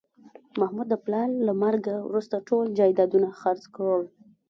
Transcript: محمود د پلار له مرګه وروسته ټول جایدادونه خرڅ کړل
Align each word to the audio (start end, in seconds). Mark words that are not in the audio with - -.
محمود 0.59 0.87
د 0.91 0.95
پلار 1.05 1.29
له 1.47 1.53
مرګه 1.63 1.95
وروسته 2.07 2.35
ټول 2.49 2.65
جایدادونه 2.79 3.29
خرڅ 3.39 3.63
کړل 3.75 4.03